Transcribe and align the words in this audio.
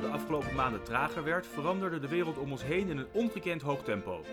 de 0.00 0.08
afgelopen 0.08 0.54
maanden 0.54 0.82
trager 0.82 1.24
werd, 1.24 1.46
veranderde 1.46 2.00
de 2.00 2.08
wereld 2.08 2.38
om 2.38 2.50
ons 2.50 2.64
heen 2.64 2.88
in 2.88 2.98
een 2.98 3.12
ongekend 3.12 3.62
hoog 3.62 3.82
tempo. 3.82 4.24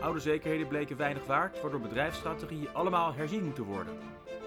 Oude 0.00 0.20
zekerheden 0.20 0.68
bleken 0.68 0.96
weinig 0.96 1.26
waard, 1.26 1.60
waardoor 1.60 1.80
bedrijfsstrategieën 1.80 2.72
allemaal 2.72 3.14
herzien 3.14 3.44
moeten 3.44 3.64
worden. 3.64 3.98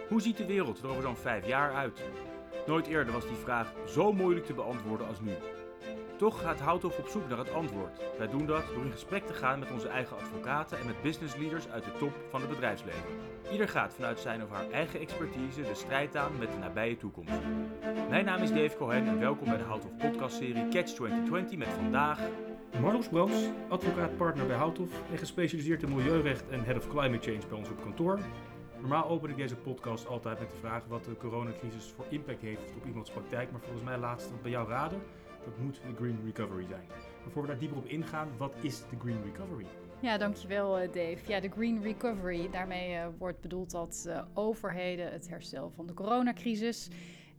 Hoe 0.07 0.21
ziet 0.21 0.38
de 0.38 0.45
wereld 0.45 0.81
er 0.81 0.89
over 0.89 1.02
zo'n 1.02 1.16
vijf 1.16 1.48
jaar 1.48 1.73
uit? 1.73 2.04
Nooit 2.68 2.88
eerder 2.88 3.13
was 3.13 3.27
die 3.27 3.36
vraag 3.44 3.71
zo 3.88 4.13
moeilijk 4.13 4.45
te 4.45 4.54
beantwoorden 4.54 5.07
als 5.07 5.20
nu. 5.20 5.34
Toch 6.24 6.42
gaat 6.42 6.60
Houthoff 6.60 6.98
op 6.98 7.08
zoek 7.08 7.30
naar 7.30 7.38
het 7.38 7.54
antwoord. 7.54 8.02
Wij 8.18 8.28
doen 8.28 8.46
dat 8.46 8.64
door 8.73 8.86
in 8.86 8.92
gesprek 8.92 9.26
te 9.26 9.34
gaan 9.34 9.60
met 9.60 9.72
onze 9.72 9.88
eigen 9.88 10.18
advocaten 10.18 10.80
en 10.80 10.86
met 10.86 11.02
business 11.02 11.36
leaders 11.36 11.70
uit 11.70 11.84
de 11.84 11.92
top 12.00 12.14
van 12.30 12.41
het 12.41 12.50
bedrijfsleven. 12.50 13.09
Ieder 13.52 13.70
gaat 13.70 13.94
vanuit 13.94 14.20
zijn 14.20 14.44
of 14.44 14.50
haar 14.50 14.70
eigen 14.72 15.00
expertise 15.00 15.62
de 15.62 15.73
strijd 15.73 16.16
aan 16.16 16.38
met 16.40 16.52
de 16.52 16.58
nabije 16.58 16.98
toekomst. 16.98 17.40
Mijn 18.09 18.26
naam 18.26 18.41
is 18.41 18.50
Dave 18.50 18.78
Cohen 18.78 19.08
en 19.08 19.20
welkom 19.20 19.45
bij 19.45 19.58
de 19.58 19.64
Houthoff 19.64 19.98
podcastserie 19.98 20.67
Catch 20.67 20.94
2020 20.94 21.58
met 21.58 21.67
vandaag... 21.67 22.20
Marloes 22.81 23.08
Brands, 23.08 23.50
advocaat-partner 23.70 24.48
bij 24.48 24.58
Houthoff 24.58 25.02
en 25.12 25.17
gespecialiseerd 25.17 25.84
in 25.84 25.95
milieurecht 25.95 26.50
en 26.50 26.64
Head 26.64 26.78
of 26.78 26.88
Climate 26.88 27.31
Change 27.31 27.48
bij 27.50 27.58
ons 27.58 27.70
op 27.70 27.81
kantoor. 27.81 28.20
Normaal 28.80 29.09
open 29.09 29.30
ik 29.30 29.38
deze 29.38 29.55
podcast 29.55 30.08
altijd 30.08 30.40
met 30.40 30.50
de 30.50 30.58
vraag 30.58 30.84
wat 30.88 31.03
de 31.03 31.17
coronacrisis 31.17 31.94
voor 31.95 32.05
impact 32.09 32.42
heeft 32.42 32.73
op 32.76 32.86
iemands 32.86 33.12
praktijk, 33.12 33.52
maar 33.52 33.62
volgens 33.62 33.84
mij 33.84 33.98
laatst 33.98 34.42
bij 34.42 34.52
jou 34.52 34.70
raden 34.70 35.02
dat 35.43 35.57
moet 35.57 35.81
de 35.88 35.95
Green 35.95 36.20
Recovery 36.25 36.65
zijn. 36.65 36.85
Maar 37.23 37.31
voor 37.31 37.41
we 37.41 37.47
daar 37.47 37.59
dieper 37.59 37.77
op 37.77 37.85
ingaan, 37.85 38.29
wat 38.38 38.53
is 38.61 38.79
de 38.79 38.95
Green 38.99 39.23
Recovery? 39.23 39.66
Ja, 39.99 40.17
dankjewel 40.17 40.79
eh, 40.79 40.88
Dave. 40.88 41.17
Ja, 41.27 41.39
de 41.39 41.49
Green 41.49 41.81
Recovery, 41.81 42.49
daarmee 42.49 42.93
uh, 42.93 43.05
wordt 43.17 43.41
bedoeld 43.41 43.71
dat 43.71 44.05
uh, 44.07 44.22
overheden 44.33 45.11
het 45.11 45.30
herstel 45.30 45.69
van 45.69 45.88
de 45.88 45.94
coronacrisis 45.94 46.89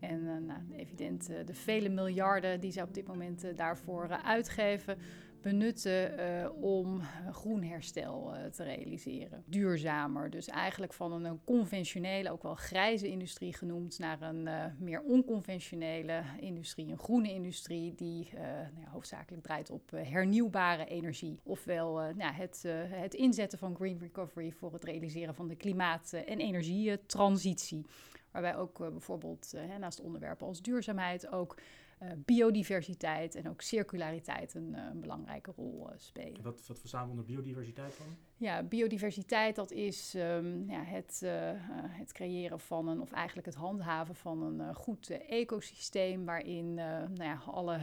en 0.00 0.46
nou, 0.46 0.61
evident 0.77 1.27
de 1.46 1.55
vele 1.55 1.88
miljarden 1.88 2.61
die 2.61 2.72
zij 2.72 2.83
op 2.83 2.94
dit 2.94 3.06
moment 3.06 3.56
daarvoor 3.56 4.08
uitgeven, 4.08 4.98
benutten 5.45 6.19
uh, 6.19 6.62
om 6.62 7.00
groen 7.33 7.62
herstel 7.62 8.34
uh, 8.34 8.45
te 8.45 8.62
realiseren. 8.62 9.42
Duurzamer, 9.47 10.31
dus 10.31 10.48
eigenlijk 10.48 10.92
van 10.92 11.25
een, 11.25 11.41
conventionele, 11.45 12.31
ook 12.31 12.42
wel 12.42 12.55
grijze 12.55 13.09
industrie 13.09 13.55
genoemd, 13.55 13.98
naar 13.98 14.23
een 14.23 14.48
meer 14.78 15.03
onconventionele 15.03 16.23
industrie, 16.41 16.91
een 16.91 16.98
groene 16.98 17.33
industrie 17.33 17.95
die 17.95 18.28
nou 18.75 18.89
hoofdzakelijk 18.89 19.42
draait 19.42 19.70
op 19.70 19.91
hernieuwbare 19.91 20.84
energie. 20.84 21.41
Ofwel 21.42 21.95
nou, 21.95 22.34
het, 22.34 22.64
het 22.89 23.14
inzetten 23.14 23.58
van 23.58 23.77
green 23.77 23.98
recovery 23.98 24.53
voor 24.53 24.73
het 24.73 24.84
realiseren 24.84 25.34
van 25.34 25.48
de 25.48 25.56
klimaat- 25.56 26.12
en 26.12 26.39
energietransitie. 26.41 27.86
Waarbij 28.31 28.56
ook 28.56 28.79
bijvoorbeeld 28.79 29.53
naast 29.79 30.01
onderwerpen 30.01 30.47
als 30.47 30.62
duurzaamheid 30.62 31.29
ook 31.33 31.56
biodiversiteit 32.24 33.34
en 33.34 33.48
ook 33.48 33.60
circulariteit 33.60 34.55
een, 34.55 34.72
uh, 34.72 34.84
een 34.92 35.00
belangrijke 35.00 35.52
rol 35.56 35.91
uh, 35.91 35.94
spelen. 35.97 36.42
Wat, 36.42 36.66
wat 36.66 36.78
verstaan 36.78 37.05
we 37.05 37.11
onder 37.11 37.24
biodiversiteit 37.24 37.98
dan? 37.98 38.06
Ja, 38.36 38.62
biodiversiteit 38.62 39.56
dat 39.56 39.70
is 39.70 40.14
um, 40.14 40.70
ja, 40.70 40.83
het, 40.83 41.22
het 41.88 42.12
creëren 42.12 42.61
van 42.61 42.88
een, 42.88 43.00
of 43.00 43.12
eigenlijk 43.12 43.46
het 43.46 43.56
handhaven 43.56 44.14
van 44.14 44.42
een 44.42 44.74
goed 44.74 45.11
ecosysteem 45.28 46.24
waarin 46.24 46.74
nou 46.74 47.22
ja, 47.22 47.42
alle 47.46 47.80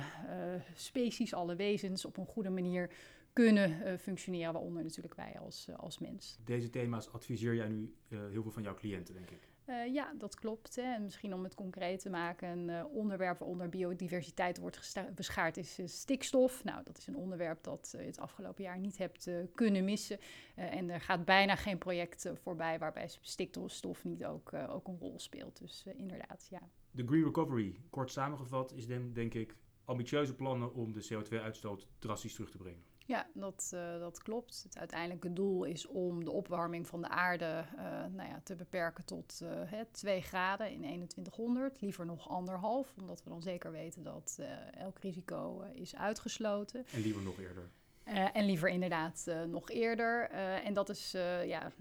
species, 0.73 1.33
alle 1.33 1.56
wezens 1.56 2.06
op 2.06 2.17
een 2.17 2.25
goede 2.25 2.50
manier 2.50 2.91
kunnen 3.33 4.00
functioneren, 4.00 4.53
waaronder 4.53 4.83
natuurlijk 4.83 5.16
wij 5.16 5.39
als, 5.39 5.69
als 5.78 6.00
mens. 6.00 6.38
Deze 6.45 6.69
thema's 6.69 7.13
adviseer 7.13 7.56
jij 7.56 7.67
nu 7.67 7.95
heel 8.08 8.41
veel 8.41 8.52
van 8.52 8.63
jouw 8.63 8.75
cliënten, 8.75 9.13
denk 9.13 9.30
ik? 9.30 9.50
Uh, 9.66 9.94
ja, 9.94 10.14
dat 10.17 10.36
klopt. 10.36 10.76
Hè. 10.76 10.81
En 10.81 11.04
misschien 11.04 11.34
om 11.34 11.44
het 11.44 11.56
concreet 11.56 12.00
te 12.00 12.09
maken, 12.09 12.48
een 12.48 12.70
uh, 12.70 12.86
onderwerp 12.94 13.40
waaronder 13.40 13.69
biodiversiteit 13.69 14.58
wordt 14.58 14.96
beschaard 15.16 15.58
is 15.58 15.80
uh, 15.80 15.88
stikstof. 15.88 16.63
Nou, 16.63 16.84
dat 16.84 16.97
is 16.97 17.08
een 17.08 17.16
onderwerp 17.16 17.63
dat 17.63 17.90
je 17.97 18.03
het 18.03 18.19
afgelopen 18.19 18.63
jaar 18.63 18.80
niet 18.80 18.97
hebt 18.97 19.30
kunnen 19.56 19.84
missen. 19.84 20.19
en 20.56 20.90
er 20.90 21.02
gaat 21.02 21.25
bijna 21.25 21.56
geen 21.56 21.78
project 21.78 22.31
voorbij 22.34 22.80
waarbij 22.80 23.09
stikstof 23.22 24.03
niet 24.03 24.25
ook, 24.25 24.53
ook 24.53 24.88
een 24.88 24.97
rol 25.00 25.19
speelt. 25.19 25.59
Dus 25.59 25.85
inderdaad, 25.96 26.47
ja. 26.50 26.62
De 26.91 27.08
Green 27.08 27.24
Recovery, 27.24 27.75
kort 27.90 28.12
samengevat, 28.12 28.74
is 28.74 28.88
denk 28.88 29.34
ik 29.34 29.56
ambitieuze 29.85 30.35
plannen 30.35 30.74
om 30.74 30.94
de 30.94 31.08
CO2-uitstoot 31.14 31.88
drastisch 32.00 32.34
terug 32.34 32.52
te 32.52 32.58
brengen. 32.58 32.84
Ja, 33.11 33.27
dat, 33.33 33.72
uh, 33.73 33.99
dat 33.99 34.22
klopt. 34.22 34.63
Het 34.63 34.77
uiteindelijke 34.77 35.33
doel 35.33 35.63
is 35.63 35.88
om 35.88 36.23
de 36.23 36.31
opwarming 36.31 36.88
van 36.88 37.01
de 37.01 37.07
aarde 37.07 37.66
uh, 37.75 37.81
nou 38.11 38.29
ja, 38.29 38.41
te 38.44 38.55
beperken 38.55 39.05
tot 39.05 39.39
uh, 39.44 39.79
2 39.91 40.22
graden 40.22 40.69
in 40.72 40.79
2100. 40.79 41.81
Liever 41.81 42.05
nog 42.05 42.29
anderhalf, 42.29 42.94
omdat 42.99 43.23
we 43.23 43.29
dan 43.29 43.41
zeker 43.41 43.72
weten 43.72 44.03
dat 44.03 44.39
elk 44.72 44.99
risico 44.99 45.61
is 45.73 45.95
uitgesloten. 45.95 46.85
En 46.91 47.01
liever 47.01 47.22
nog 47.22 47.39
eerder. 47.39 47.69
Uh, 48.07 48.35
en 48.35 48.45
liever 48.45 48.69
inderdaad 48.69 49.25
uh, 49.28 49.44
nog 49.44 49.69
eerder. 49.69 50.29
Uh, 50.31 50.66
en 50.66 50.73
dat 50.73 50.89
is, 50.89 51.12
ja, 51.45 51.72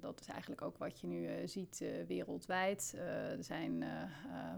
dat 0.00 0.20
is 0.20 0.26
eigenlijk 0.26 0.62
ook 0.62 0.78
wat 0.78 1.00
je 1.00 1.06
nu 1.06 1.48
ziet 1.48 1.84
wereldwijd. 2.06 2.94
er 3.36 3.44
zijn 3.44 3.84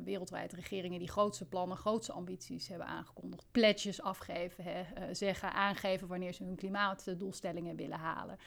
wereldwijd 0.04 0.52
regeringen 0.52 0.98
die 0.98 1.08
grootste 1.08 1.48
plannen, 1.48 1.76
grootste 1.76 2.12
ambities 2.12 2.68
hebben 2.68 2.86
aangekondigd. 2.86 3.46
Pledges 3.50 4.02
afgeven, 4.02 4.64
hè, 4.64 5.14
zeggen, 5.14 5.52
aangeven 5.52 6.08
wanneer 6.08 6.32
ze 6.32 6.44
hun 6.44 6.56
klimaatdoelstellingen 6.56 7.76
willen 7.76 7.98
halen. 7.98 8.38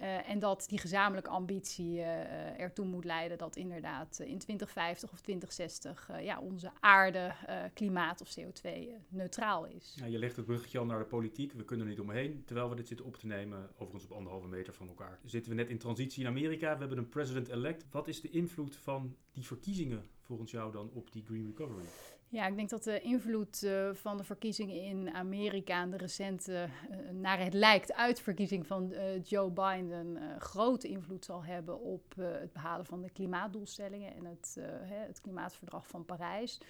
Uh, 0.00 0.30
en 0.30 0.38
dat 0.38 0.64
die 0.68 0.78
gezamenlijke 0.78 1.30
ambitie 1.30 1.96
uh, 1.96 2.60
ertoe 2.60 2.86
moet 2.86 3.04
leiden 3.04 3.38
dat 3.38 3.56
inderdaad 3.56 4.18
in 4.18 4.38
2050 4.38 5.12
of 5.12 5.20
2060 5.20 6.08
uh, 6.10 6.24
ja, 6.24 6.40
onze 6.40 6.70
aarde 6.80 7.34
klimaat 7.74 8.20
of 8.20 8.36
CO2 8.40 8.70
neutraal 9.08 9.66
is. 9.66 9.94
Ja, 9.96 10.06
je 10.06 10.18
legt 10.18 10.36
het 10.36 10.46
bruggetje 10.46 10.78
al 10.78 10.84
naar 10.84 10.98
de 10.98 11.04
politiek. 11.04 11.52
We 11.52 11.64
kunnen 11.64 11.86
er 11.86 11.92
niet 11.92 12.00
omheen. 12.00 12.42
Terwijl 12.44 12.68
we 12.68 12.76
dit 12.76 12.88
zitten 12.88 13.06
op 13.06 13.16
te 13.16 13.26
nemen, 13.26 13.70
overigens 13.72 14.04
op 14.04 14.16
anderhalve 14.16 14.48
meter 14.48 14.72
van 14.72 14.88
elkaar. 14.88 15.18
Zitten 15.24 15.50
we 15.50 15.56
net 15.56 15.68
in 15.68 15.78
transitie 15.78 16.22
in 16.22 16.28
Amerika. 16.28 16.72
We 16.72 16.78
hebben 16.78 16.98
een 16.98 17.08
president-elect. 17.08 17.86
Wat 17.90 18.08
is 18.08 18.20
de 18.20 18.30
invloed 18.30 18.76
van 18.76 19.16
die 19.32 19.44
verkiezingen 19.44 20.08
volgens 20.20 20.50
jou 20.50 20.72
dan 20.72 20.90
op 20.92 21.12
die 21.12 21.24
Green 21.24 21.46
Recovery? 21.46 21.86
Ja, 22.32 22.46
ik 22.46 22.56
denk 22.56 22.68
dat 22.68 22.84
de 22.84 23.00
invloed 23.00 23.62
uh, 23.62 23.94
van 23.94 24.16
de 24.16 24.24
verkiezingen 24.24 24.82
in 24.82 25.14
Amerika 25.14 25.82
en 25.82 25.90
de 25.90 25.96
recente, 25.96 26.68
uh, 26.90 26.96
naar 27.10 27.38
het 27.38 27.54
lijkt, 27.54 27.92
uitverkiezing 27.92 28.66
van 28.66 28.92
uh, 28.92 29.22
Joe 29.22 29.50
Biden 29.50 30.18
grote 30.38 30.88
invloed 30.88 31.24
zal 31.24 31.44
hebben 31.44 31.80
op 31.80 32.14
het 32.16 32.52
behalen 32.52 32.86
van 32.86 33.02
de 33.02 33.10
klimaatdoelstellingen 33.10 34.14
en 34.14 34.24
het, 34.24 34.56
het 34.82 35.20
klimaatverdrag 35.20 35.86
van 35.86 36.04
Parijs. 36.04 36.60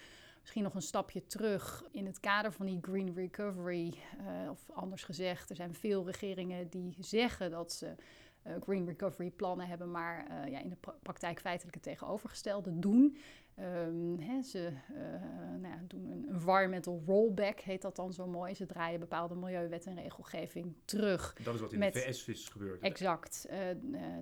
Misschien 0.40 0.62
nog 0.62 0.74
een 0.74 0.82
stapje 0.82 1.26
terug 1.26 1.84
in 1.90 2.06
het 2.06 2.20
kader 2.20 2.52
van 2.52 2.66
die 2.66 2.78
Green 2.82 3.14
Recovery, 3.14 3.94
of 4.50 4.70
anders 4.72 5.04
gezegd, 5.04 5.50
er 5.50 5.56
zijn 5.56 5.74
veel 5.74 6.04
regeringen 6.06 6.68
die 6.68 6.96
zeggen 6.98 7.50
dat 7.50 7.72
ze 7.72 7.94
Green 8.60 8.86
Recovery 8.86 9.30
plannen 9.30 9.66
hebben, 9.66 9.90
maar 9.90 10.48
ja, 10.50 10.60
in 10.60 10.68
de 10.68 10.76
pra 10.76 10.94
praktijk 11.02 11.40
feitelijk 11.40 11.74
het 11.74 11.84
tegenovergestelde 11.84 12.78
doen. 12.78 13.16
Um, 13.62 14.42
ze 14.42 14.72
uh, 14.92 14.96
nou 15.60 15.74
ja, 15.74 15.80
doen 15.86 16.10
een 16.10 16.26
environmental 16.28 17.02
rollback, 17.06 17.60
heet 17.60 17.82
dat 17.82 17.96
dan 17.96 18.12
zo 18.12 18.26
mooi. 18.26 18.54
Ze 18.54 18.66
draaien 18.66 19.00
bepaalde 19.00 19.34
milieuwet 19.34 19.86
en 19.86 19.94
regelgeving 19.94 20.74
terug. 20.84 21.34
Dat 21.42 21.54
is 21.54 21.60
wat 21.60 21.72
in 21.72 21.78
met, 21.78 21.92
de 21.92 22.00
VS 22.00 22.28
is 22.28 22.48
gebeurd. 22.48 22.82
Exact. 22.82 23.48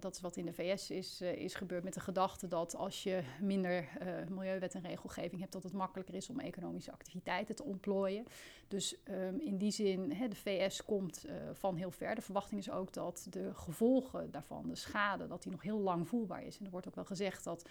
dat 0.00 0.14
is 0.14 0.20
wat 0.20 0.36
in 0.36 0.44
de 0.44 0.52
VS 0.52 0.90
is, 0.90 1.20
is 1.20 1.54
gebeurd 1.54 1.84
met 1.84 1.94
de 1.94 2.00
gedachte 2.00 2.46
dat 2.46 2.76
als 2.76 3.02
je 3.02 3.22
minder 3.40 3.88
milieuwet 4.28 4.74
en 4.74 4.82
regelgeving 4.82 5.40
hebt, 5.40 5.52
dat 5.52 5.62
het 5.62 5.72
makkelijker 5.72 6.14
is 6.14 6.30
om 6.30 6.40
economische 6.40 6.92
activiteiten 6.92 7.54
te 7.54 7.64
ontplooien. 7.64 8.24
Dus 8.68 8.96
um, 9.10 9.40
in 9.40 9.58
die 9.58 9.70
zin, 9.70 10.08
de 10.08 10.36
VS 10.36 10.84
komt 10.84 11.24
van 11.52 11.76
heel 11.76 11.90
ver. 11.90 12.14
De 12.14 12.20
verwachting 12.20 12.60
is 12.60 12.70
ook 12.70 12.92
dat 12.92 13.26
de 13.30 13.54
gevolgen 13.54 14.30
daarvan, 14.30 14.68
de 14.68 14.74
schade, 14.74 15.26
dat 15.26 15.42
die 15.42 15.52
nog 15.52 15.62
heel 15.62 15.80
lang 15.80 16.08
voelbaar 16.08 16.44
is. 16.44 16.58
En 16.58 16.64
er 16.64 16.70
wordt 16.70 16.88
ook 16.88 16.94
wel 16.94 17.04
gezegd 17.04 17.44
dat 17.44 17.68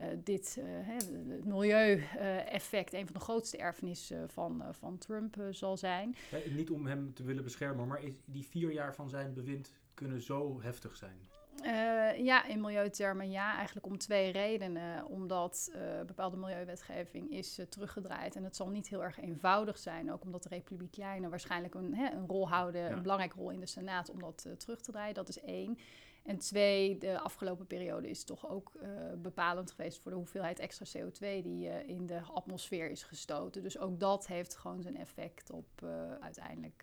uh, 0.00 0.06
dit, 0.24 0.56
uh, 0.58 0.64
het 0.68 1.44
milieueffect, 1.44 2.92
een 2.92 3.04
van 3.04 3.14
de 3.14 3.20
grootste 3.20 3.56
erfenissen 3.56 4.30
van, 4.30 4.62
uh, 4.62 4.68
van 4.72 4.98
Trump 4.98 5.36
zal 5.50 5.76
zijn. 5.76 6.16
Niet 6.50 6.70
om 6.70 6.86
hem 6.86 7.14
te 7.14 7.22
willen 7.22 7.44
beschermen, 7.44 7.86
maar 7.86 8.02
is 8.02 8.14
die 8.24 8.46
vier 8.46 8.72
jaar 8.72 8.94
van 8.94 9.08
zijn 9.08 9.34
bewind 9.34 9.72
kunnen 9.94 10.22
zo 10.22 10.60
heftig 10.62 10.96
zijn? 10.96 11.28
Uh, 11.64 12.18
ja, 12.18 12.44
in 12.44 12.60
milieutermen 12.60 13.30
ja, 13.30 13.56
eigenlijk 13.56 13.86
om 13.86 13.98
twee 13.98 14.32
redenen. 14.32 15.06
Omdat 15.06 15.70
uh, 15.74 16.00
bepaalde 16.06 16.36
milieuwetgeving 16.36 17.30
is 17.30 17.58
uh, 17.58 17.66
teruggedraaid 17.66 18.36
en 18.36 18.44
het 18.44 18.56
zal 18.56 18.68
niet 18.68 18.88
heel 18.88 19.04
erg 19.04 19.20
eenvoudig 19.20 19.78
zijn. 19.78 20.12
Ook 20.12 20.24
omdat 20.24 20.42
de 20.42 20.48
Republikeinen 20.48 21.30
waarschijnlijk 21.30 21.74
een, 21.74 21.94
hè, 21.94 22.10
een 22.12 22.26
rol 22.26 22.48
houden, 22.48 22.80
ja. 22.80 22.90
een 22.90 23.02
belangrijke 23.02 23.36
rol 23.36 23.50
in 23.50 23.60
de 23.60 23.66
Senaat 23.66 24.10
om 24.10 24.20
dat 24.20 24.46
terug 24.56 24.80
te 24.80 24.92
draaien. 24.92 25.14
Dat 25.14 25.28
is 25.28 25.40
één. 25.40 25.78
En 26.22 26.38
twee, 26.38 26.98
de 26.98 27.18
afgelopen 27.20 27.66
periode 27.66 28.08
is 28.08 28.24
toch 28.24 28.48
ook 28.48 28.72
uh, 28.82 28.88
bepalend 29.18 29.70
geweest 29.70 29.98
voor 29.98 30.10
de 30.10 30.16
hoeveelheid 30.16 30.58
extra 30.58 31.00
CO2 31.00 31.18
die 31.18 31.68
uh, 31.68 31.88
in 31.88 32.06
de 32.06 32.20
atmosfeer 32.20 32.90
is 32.90 33.02
gestoten. 33.02 33.62
Dus 33.62 33.78
ook 33.78 34.00
dat 34.00 34.26
heeft 34.26 34.56
gewoon 34.56 34.82
zijn 34.82 34.96
effect 34.96 35.50
op 35.50 35.66
uh, 35.84 35.90
uiteindelijk 36.20 36.82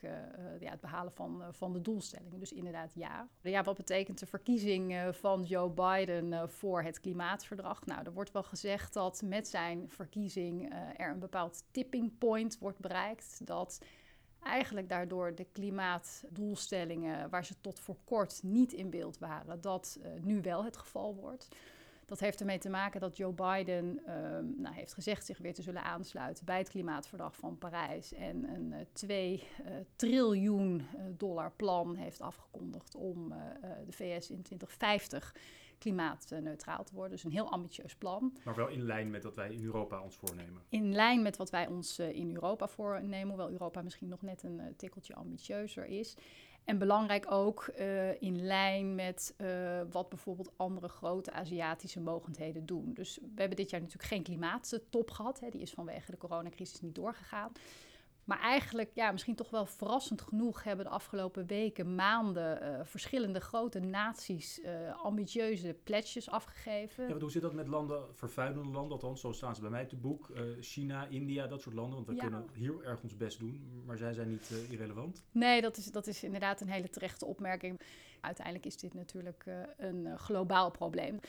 ja, 0.59 0.69
het 0.69 0.81
behalen 0.81 1.11
van, 1.11 1.43
van 1.51 1.73
de 1.73 1.81
doelstellingen. 1.81 2.39
Dus 2.39 2.53
inderdaad 2.53 2.91
ja. 2.93 3.27
Ja, 3.41 3.63
wat 3.63 3.77
betekent 3.77 4.19
de 4.19 4.25
verkiezing 4.25 5.09
van 5.11 5.43
Joe 5.43 5.69
Biden 5.69 6.49
voor 6.49 6.81
het 6.81 6.99
klimaatverdrag? 6.99 7.85
Nou, 7.85 8.05
er 8.05 8.13
wordt 8.13 8.31
wel 8.31 8.43
gezegd 8.43 8.93
dat 8.93 9.21
met 9.25 9.47
zijn 9.47 9.89
verkiezing 9.89 10.73
er 10.97 11.09
een 11.09 11.19
bepaald 11.19 11.63
tipping 11.71 12.17
point 12.17 12.57
wordt 12.59 12.79
bereikt. 12.79 13.45
Dat 13.45 13.79
eigenlijk 14.43 14.89
daardoor 14.89 15.35
de 15.35 15.45
klimaatdoelstellingen, 15.51 17.29
waar 17.29 17.45
ze 17.45 17.55
tot 17.61 17.79
voor 17.79 17.97
kort 18.03 18.43
niet 18.43 18.73
in 18.73 18.89
beeld 18.89 19.17
waren, 19.17 19.61
dat 19.61 19.99
uh, 19.99 20.23
nu 20.23 20.41
wel 20.41 20.63
het 20.63 20.77
geval 20.77 21.15
wordt. 21.15 21.47
Dat 22.05 22.19
heeft 22.19 22.39
ermee 22.39 22.57
te 22.57 22.69
maken 22.69 22.99
dat 23.01 23.17
Joe 23.17 23.33
Biden 23.33 23.99
uh, 23.99 24.13
nou, 24.57 24.75
heeft 24.75 24.93
gezegd 24.93 25.25
zich 25.25 25.37
weer 25.37 25.53
te 25.53 25.61
zullen 25.61 25.83
aansluiten 25.83 26.45
bij 26.45 26.57
het 26.57 26.69
klimaatverdrag 26.69 27.35
van 27.35 27.57
Parijs. 27.57 28.13
En 28.13 28.49
een 28.49 28.71
uh, 28.71 28.77
2 28.93 29.43
triljoen 29.95 30.87
dollar 31.17 31.51
plan 31.51 31.95
heeft 31.95 32.21
afgekondigd 32.21 32.95
om 32.95 33.33
de 33.85 33.91
VS 33.91 34.29
in 34.29 34.41
2050 34.41 35.33
klimaatneutraal 35.77 36.83
te 36.83 36.93
worden. 36.93 37.11
Dus 37.11 37.23
een 37.23 37.31
heel 37.31 37.51
ambitieus 37.51 37.95
plan. 37.95 38.33
Maar 38.43 38.55
wel 38.55 38.67
in 38.67 38.85
lijn 38.85 39.09
met 39.09 39.23
wat 39.23 39.35
wij 39.35 39.53
in 39.53 39.63
Europa 39.63 40.01
ons 40.01 40.15
voornemen. 40.15 40.61
In 40.69 40.93
lijn 40.93 41.21
met 41.21 41.37
wat 41.37 41.49
wij 41.49 41.67
ons 41.67 41.99
uh, 41.99 42.15
in 42.15 42.33
Europa 42.33 42.67
voornemen, 42.67 43.27
hoewel 43.27 43.51
Europa 43.51 43.81
misschien 43.81 44.07
nog 44.07 44.21
net 44.21 44.43
een 44.43 44.59
uh, 44.59 44.65
tikkeltje 44.77 45.15
ambitieuzer 45.15 45.85
is. 45.85 46.15
En 46.63 46.77
belangrijk 46.77 47.31
ook 47.31 47.71
uh, 47.79 48.21
in 48.21 48.45
lijn 48.45 48.95
met 48.95 49.35
wat 49.91 50.09
bijvoorbeeld 50.09 50.51
andere 50.55 50.87
grote 50.87 51.31
Aziatische 51.31 51.99
mogendheden 51.99 52.65
doen. 52.65 52.93
Dus 52.93 53.17
we 53.21 53.39
hebben 53.39 53.57
dit 53.57 53.69
jaar 53.69 53.81
natuurlijk 53.81 54.09
geen 54.09 54.23
klimaattop 54.23 55.11
gehad. 55.11 55.39
Hè, 55.39 55.49
die 55.49 55.61
is 55.61 55.71
vanwege 55.71 56.11
de 56.11 56.17
coronacrisis 56.17 56.81
niet 56.81 56.95
doorgegaan. 56.95 57.51
Maar 58.27 58.39
eigenlijk, 58.39 58.91
ja, 58.93 59.11
misschien 59.11 59.35
toch 59.35 59.49
wel 59.49 59.65
verrassend 59.65 60.21
genoeg 60.21 60.63
hebben 60.63 60.85
de 60.85 60.91
afgelopen 60.91 61.45
weken, 61.45 61.95
maanden 61.95 62.61
uh, 62.61 62.79
verschillende 62.83 63.39
grote 63.39 63.79
naties 63.79 64.59
uh, 64.59 65.03
ambitieuze 65.03 65.73
pledges 65.83 66.29
afgegeven. 66.29 67.07
Ja, 67.07 67.19
hoe 67.19 67.31
zit 67.31 67.41
dat 67.41 67.53
met 67.53 67.67
landen, 67.67 68.15
vervuilende 68.15 68.71
landen, 68.71 68.91
althans, 68.91 69.21
zo 69.21 69.31
staan 69.31 69.55
ze 69.55 69.61
bij 69.61 69.69
mij 69.69 69.85
te 69.85 69.95
boek. 69.95 70.29
Uh, 70.29 70.41
China, 70.59 71.07
India, 71.07 71.47
dat 71.47 71.61
soort 71.61 71.75
landen. 71.75 71.95
Want 71.95 72.07
we 72.07 72.15
ja. 72.15 72.21
kunnen 72.21 72.45
heel 72.53 72.83
erg 72.83 73.01
ons 73.01 73.17
best 73.17 73.39
doen, 73.39 73.83
maar 73.85 73.97
zij 73.97 74.13
zijn 74.13 74.29
niet 74.29 74.67
irrelevant. 74.69 75.23
Nee, 75.31 75.61
dat 75.61 75.77
is, 75.77 75.91
dat 75.91 76.07
is 76.07 76.23
inderdaad 76.23 76.61
een 76.61 76.69
hele 76.69 76.89
terechte 76.89 77.25
opmerking. 77.25 77.81
Uiteindelijk 78.21 78.65
is 78.65 78.77
dit 78.77 78.93
natuurlijk 78.93 79.45
een 79.77 80.17
globaal 80.17 80.71
probleem. 80.71 81.19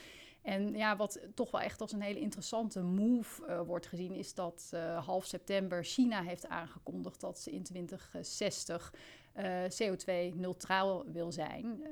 En 0.42 0.76
ja, 0.76 0.96
wat 0.96 1.20
toch 1.34 1.50
wel 1.50 1.60
echt 1.60 1.80
als 1.80 1.92
een 1.92 2.00
hele 2.00 2.20
interessante 2.20 2.80
move 2.80 3.42
uh, 3.46 3.60
wordt 3.60 3.86
gezien, 3.86 4.14
is 4.14 4.34
dat 4.34 4.70
uh, 4.74 5.06
half 5.06 5.24
september 5.24 5.84
China 5.84 6.22
heeft 6.22 6.48
aangekondigd 6.48 7.20
dat 7.20 7.38
ze 7.38 7.50
in 7.50 7.62
2060 7.62 8.94
uh, 9.36 9.64
CO2-neutraal 9.64 11.04
wil 11.12 11.32
zijn. 11.32 11.82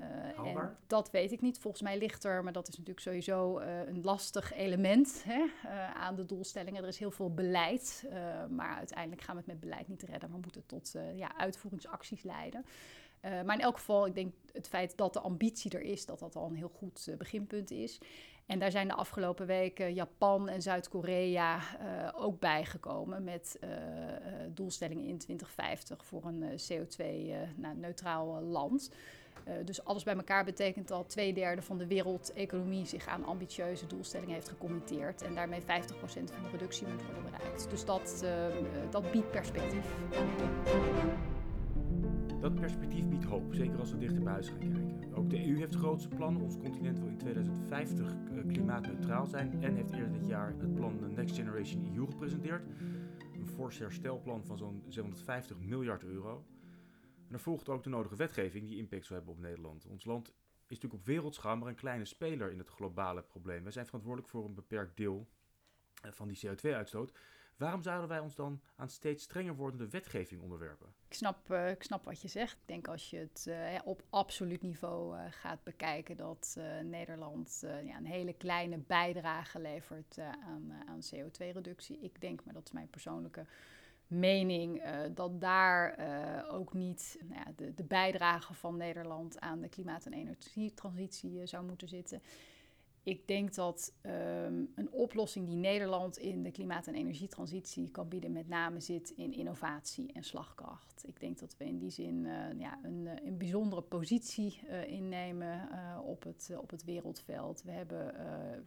en 0.45 0.77
dat 0.87 1.11
weet 1.11 1.33
ik 1.33 1.41
niet. 1.41 1.59
Volgens 1.59 1.83
mij 1.83 1.99
ligt 1.99 2.25
er, 2.25 2.45
maar 2.45 2.53
dat 2.53 2.69
is 2.69 2.77
natuurlijk 2.77 3.07
sowieso 3.07 3.59
een 3.59 4.01
lastig 4.03 4.53
element 4.53 5.25
hè, 5.25 5.45
aan 5.95 6.15
de 6.15 6.25
doelstellingen. 6.25 6.83
Er 6.83 6.89
is 6.89 6.99
heel 6.99 7.11
veel 7.11 7.35
beleid, 7.35 8.09
maar 8.49 8.77
uiteindelijk 8.77 9.23
gaan 9.23 9.35
we 9.35 9.41
het 9.41 9.51
met 9.51 9.61
beleid 9.61 9.89
niet 9.89 10.03
redden, 10.03 10.31
maar 10.31 10.41
moeten 10.41 10.67
tot 10.67 10.95
ja, 11.15 11.37
uitvoeringsacties 11.37 12.23
leiden. 12.23 12.65
Maar 13.45 13.55
in 13.55 13.61
elk 13.61 13.77
geval, 13.77 14.07
ik 14.07 14.15
denk 14.15 14.35
het 14.53 14.69
feit 14.69 14.97
dat 14.97 15.13
de 15.13 15.21
ambitie 15.21 15.71
er 15.71 15.83
is, 15.83 16.07
dat 16.07 16.19
dat 16.19 16.37
al 16.37 16.47
een 16.47 16.55
heel 16.55 16.73
goed 16.79 17.15
beginpunt 17.19 17.71
is. 17.71 17.99
En 18.47 18.59
daar 18.59 18.71
zijn 18.71 18.89
de 18.89 18.95
afgelopen 18.95 19.47
weken 19.47 19.95
Japan 19.95 20.49
en 20.49 20.63
Zuid-Korea 20.63 21.57
uh, 21.57 21.63
ook 22.15 22.41
bijgekomen 22.41 23.25
met 23.25 23.59
doelstellingen 24.55 25.05
in 25.05 25.19
2050 25.19 26.05
voor 26.05 26.25
een 26.25 26.43
CO2-neutraal 26.43 28.27
nou, 28.33 28.45
land. 28.45 28.91
dus 29.65 29.85
alles 29.85 30.03
bij 30.03 30.15
elkaar 30.15 30.45
betekent 30.45 30.89
dat 30.89 31.09
twee 31.09 31.33
derde 31.33 31.63
van 31.63 31.79
de 31.79 31.87
wereldeconomie 31.87 32.87
zich 32.87 33.07
aan 33.07 33.25
ambitieuze 33.25 33.87
doelstellingen 33.87 34.35
heeft 34.35 34.49
gecommitteerd. 34.49 35.23
En 35.23 35.35
daarmee 35.35 35.61
50% 35.61 35.65
van 35.65 36.43
de 36.43 36.51
reductie 36.51 36.87
moet 36.87 37.05
worden 37.05 37.23
bereikt. 37.23 37.71
Dus 37.71 37.85
dat, 37.85 38.25
dat 38.91 39.11
biedt 39.11 39.31
perspectief. 39.31 39.87
Dat 42.47 42.55
perspectief 42.55 43.09
biedt 43.09 43.25
hoop, 43.25 43.55
zeker 43.55 43.79
als 43.79 43.91
we 43.91 43.99
dichter 43.99 44.23
bij 44.23 44.33
huis 44.33 44.49
gaan 44.49 44.59
kijken. 44.59 45.15
Ook 45.15 45.31
de 45.31 45.47
EU 45.49 45.57
heeft 45.57 45.75
grootste 45.75 46.09
plannen. 46.09 46.43
Ons 46.43 46.59
continent 46.59 46.99
wil 46.99 47.09
in 47.09 47.17
2050 47.17 48.07
uh, 48.07 48.47
klimaatneutraal 48.47 49.27
zijn 49.27 49.63
en 49.63 49.75
heeft 49.75 49.93
eerder 49.93 50.13
dit 50.13 50.27
jaar 50.27 50.55
het 50.59 50.75
plan 50.75 51.15
Next 51.15 51.37
Generation 51.37 51.97
EU 51.97 52.07
gepresenteerd. 52.07 52.67
Een 53.35 53.47
fors 53.47 53.79
herstelplan 53.79 54.45
van 54.45 54.59
zo'n 54.59 54.83
750 54.89 55.59
miljard 55.59 56.05
euro. 56.05 56.45
En 57.29 57.35
er 57.35 57.41
volgt 57.41 57.69
ook 57.69 57.83
de 57.83 57.89
nodige 57.89 58.17
wetgeving 58.17 58.67
die 58.67 58.79
impact 58.79 59.07
zou 59.07 59.19
hebben 59.19 59.37
op 59.37 59.41
Nederland. 59.43 59.87
Ons 59.87 60.05
land 60.05 60.29
is 60.29 60.35
natuurlijk 60.69 60.95
op 60.95 61.07
wereldschaal 61.07 61.57
maar 61.57 61.69
een 61.69 61.75
kleine 61.75 62.05
speler 62.05 62.51
in 62.51 62.59
het 62.59 62.69
globale 62.69 63.23
probleem. 63.23 63.63
Wij 63.63 63.73
zijn 63.73 63.87
verantwoordelijk 63.87 64.33
voor 64.33 64.45
een 64.45 64.55
beperkt 64.55 64.97
deel 64.97 65.29
eh, 66.03 66.11
van 66.13 66.29
die 66.29 66.41
CO2-uitstoot. 66.47 67.13
Waarom 67.57 67.83
zouden 67.83 68.09
wij 68.09 68.19
ons 68.19 68.35
dan 68.35 68.61
aan 68.77 68.89
steeds 68.89 69.25
strenger 69.25 69.55
wordende 69.55 69.89
wetgeving 69.89 70.43
onderwerpen? 70.43 70.95
Ik 71.09 71.15
snap, 71.15 71.51
uh, 71.51 71.71
ik 71.71 71.83
snap 71.83 72.05
wat 72.05 72.23
je 72.23 72.29
zegt. 72.29 72.53
Ik 72.53 72.67
denk 72.67 72.89
als 72.89 73.11
je 73.11 73.17
het 73.17 73.47
uh, 73.49 73.79
op 73.85 74.03
absoluut 74.11 74.63
niveau 74.63 75.17
uh, 75.17 75.25
gaat 75.31 75.63
bekijken, 75.63 76.17
dat 76.17 76.57
Nederland 76.83 77.59
ja, 77.85 77.97
een 77.97 78.07
hele 78.07 78.33
kleine 78.33 78.79
bijdrage 78.79 79.59
levert 79.61 80.19
aan, 80.19 80.73
aan 80.89 81.01
CO2-reductie. 81.15 82.01
Ik 82.01 82.21
denk, 82.21 82.45
maar 82.45 82.55
dat 82.55 82.67
is 82.67 82.73
mijn 82.73 82.91
persoonlijke 82.91 83.47
mening, 84.07 84.83
dat 85.15 85.41
daar 85.41 85.99
ook 86.51 86.73
niet 86.73 87.19
nou 87.25 87.41
ja, 87.41 87.53
de, 87.57 87.75
de 87.75 87.85
bijdrage 87.85 88.55
van 88.55 88.77
Nederland 88.77 89.41
aan 89.41 89.61
de 89.61 89.69
klimaat- 89.69 90.07
en 90.07 90.13
energietransitie 90.13 91.47
zou 91.47 91.65
moeten 91.65 91.89
zitten. 91.89 92.23
Ik 93.07 93.27
denk 93.27 93.55
dat 93.55 93.93
um, 94.03 94.73
een 94.75 94.91
oplossing 94.91 95.47
die 95.47 95.57
Nederland 95.57 96.19
in 96.19 96.43
de 96.43 96.51
klimaat- 96.51 96.87
en 96.87 96.95
energietransitie 96.95 97.91
kan 97.91 98.09
bieden, 98.09 98.33
met 98.33 98.49
name 98.49 98.81
zit 98.81 99.11
in 99.11 99.33
innovatie 99.33 100.13
en 100.13 100.25
slagkracht. 100.25 101.05
Ik 101.07 101.21
denk 101.21 101.39
dat 101.39 101.57
we 101.59 101.65
in 101.65 101.79
die 101.79 101.91
zin 101.91 102.25
uh, 102.25 102.33
ja, 102.59 102.79
een, 102.83 103.07
eh, 103.07 103.27
een, 103.27 103.39
bijzondere 103.39 103.83
positie 103.83 104.61
uh, 104.65 104.87
innemen 104.91 105.69
op, 106.03 106.23
het, 106.23 106.51
op 106.59 106.71
het 106.71 106.85
wereldveld. 106.85 107.63
We 107.63 107.71
hebben 107.71 108.15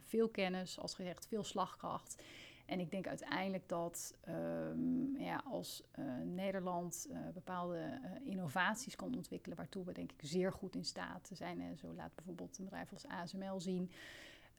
veel 0.04 0.28
kennis, 0.28 0.78
als 0.78 0.94
gezegd, 0.94 1.26
veel 1.26 1.44
slagkracht. 1.44 2.22
En 2.66 2.80
ik 2.80 2.90
denk 2.90 3.06
uiteindelijk 3.06 3.68
dat 3.68 4.14
um, 4.28 5.16
ja, 5.18 5.42
als 5.50 5.82
Nederland 6.24 7.08
bepaalde 7.34 8.00
innovaties 8.24 8.96
kan 8.96 9.16
ontwikkelen, 9.16 9.56
waartoe 9.56 9.84
we 9.84 9.92
denk 9.92 10.12
ik 10.12 10.20
zeer 10.22 10.52
goed 10.52 10.74
in 10.74 10.84
staat 10.84 11.30
zijn. 11.32 11.60
En 11.60 11.76
zo 11.76 11.94
laat 11.94 12.14
bijvoorbeeld 12.14 12.58
een 12.58 12.64
bedrijf 12.64 12.92
als 12.92 13.06
ASML 13.06 13.60
zien 13.60 13.90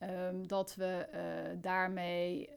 Um, 0.04 0.48
dat 0.48 0.76
we 0.76 1.08
uh, 1.14 1.62
daarmee 1.62 2.50
uh, 2.50 2.56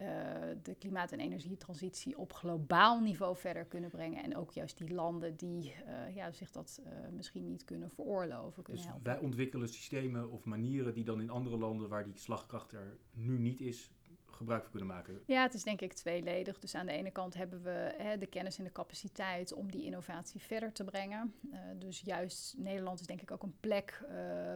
de 0.63 0.75
klimaat- 0.75 1.13
en 1.13 1.21
energietransitie 1.21 2.19
op 2.19 2.33
globaal 2.33 3.01
niveau 3.01 3.37
verder 3.37 3.65
kunnen 3.65 3.91
brengen. 3.91 4.25
En 4.25 4.37
ook 4.37 4.53
juist 4.53 4.79
die 4.79 4.95
landen 4.95 5.37
die 5.37 5.75
uh, 5.87 6.15
ja, 6.15 6.33
zich 6.33 6.51
dat 6.51 6.83
misschien 7.13 7.47
niet 7.47 7.65
kunnen 7.65 7.91
veroorloven, 7.91 8.63
kunnen 8.63 8.83
dus 8.83 8.91
helpen. 8.91 9.13
Wij 9.13 9.21
ontwikkelen 9.23 9.69
systemen 9.69 10.31
of 10.31 10.45
manieren 10.45 10.95
die 10.95 11.05
dan 11.05 11.21
in 11.21 11.31
andere 11.31 11.57
landen 11.57 11.89
waar 11.89 12.05
die 12.05 12.17
slagkracht 12.17 12.73
er 12.73 12.97
nu 13.13 13.39
niet 13.39 13.61
is, 13.61 13.91
gebruik 14.37 14.63
van 14.63 14.71
kunnen 14.71 14.89
maken? 14.89 15.23
Ja, 15.27 15.43
het 15.43 15.55
is 15.55 15.63
denk 15.63 15.81
ik 15.81 15.93
tweeledig. 15.93 16.59
Dus 16.59 16.75
aan 16.75 16.87
de 16.87 16.93
ene 16.93 17.11
kant 17.11 17.35
hebben 17.35 17.63
we 17.63 17.95
hè, 17.97 18.19
de 18.19 18.27
kennis 18.27 18.59
en 18.59 18.65
de 18.65 18.73
capaciteit 18.73 19.53
om 19.53 19.71
die 19.71 19.85
innovatie 19.85 20.41
verder 20.41 20.73
te 20.73 20.85
brengen. 20.85 21.35
Uh, 21.53 21.59
dus 21.79 22.01
juist 22.01 22.55
Nederland 22.59 23.01
is 23.01 23.07
denk 23.07 23.23
ik 23.23 23.31
ook 23.31 23.43
een 23.43 23.57
plek 23.61 24.03
uh, 24.03 24.11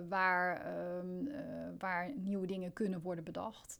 waar, 0.09 0.77
um, 0.99 1.27
uh, 1.27 1.35
waar 1.79 2.13
nieuwe 2.17 2.47
dingen 2.47 2.73
kunnen 2.73 3.01
worden 3.01 3.25
bedacht. 3.25 3.79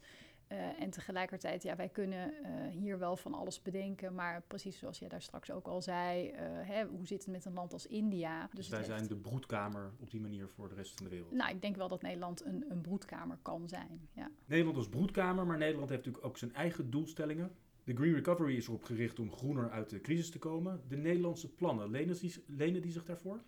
Uh, 0.53 0.83
en 0.83 0.91
tegelijkertijd, 0.91 1.63
ja, 1.63 1.77
wij 1.77 1.89
kunnen 1.89 2.33
uh, 2.33 2.49
hier 2.71 2.99
wel 2.99 3.17
van 3.17 3.35
alles 3.35 3.63
bedenken, 3.63 4.15
maar 4.15 4.43
precies 4.47 4.79
zoals 4.79 4.99
jij 4.99 5.09
daar 5.09 5.23
straks 5.23 5.51
ook 5.51 5.67
al 5.67 5.83
zei, 5.83 6.31
uh, 6.31 6.37
hè, 6.41 6.87
hoe 6.87 7.07
zit 7.07 7.25
het 7.25 7.33
met 7.33 7.45
een 7.45 7.53
land 7.53 7.73
als 7.73 7.87
India? 7.87 8.41
Dus, 8.41 8.51
dus 8.51 8.69
wij 8.69 8.85
zijn 8.85 9.07
de 9.07 9.17
broedkamer 9.17 9.93
op 10.01 10.11
die 10.11 10.21
manier 10.21 10.49
voor 10.49 10.69
de 10.69 10.75
rest 10.75 10.95
van 10.95 11.05
de 11.05 11.11
wereld. 11.11 11.33
Nou, 11.33 11.51
ik 11.51 11.63
denk 11.63 11.77
wel 11.77 11.89
dat 11.89 12.03
Nederland 12.03 12.45
een, 12.45 12.65
een 12.69 12.81
broedkamer 12.81 13.39
kan 13.43 13.69
zijn. 13.69 14.09
Ja. 14.13 14.31
Nederland 14.47 14.77
als 14.77 14.89
broedkamer, 14.89 15.47
maar 15.47 15.59
Nederland 15.59 15.91
heeft 15.91 16.05
natuurlijk 16.05 16.27
ook 16.27 16.39
zijn 16.39 16.55
eigen 16.55 16.91
doelstellingen. 16.91 17.51
De 17.85 17.95
Green 17.95 18.15
Recovery 18.15 18.57
is 18.57 18.67
erop 18.67 18.85
gericht 18.85 19.19
om 19.19 19.33
groener 19.33 19.71
uit 19.71 19.91
de 19.91 20.01
crisis 20.01 20.31
te 20.31 20.39
komen. 20.39 20.81
De 20.89 20.97
Nederlandse 20.97 21.55
plannen, 21.55 21.91
lenen 21.91 22.19
die, 22.19 22.35
lenen 22.47 22.83
die 22.83 22.93
zich 22.93 23.05
daarvoor? 23.05 23.43